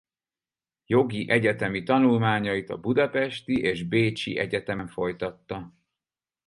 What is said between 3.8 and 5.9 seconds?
Bécsi Egyetemen folytatta.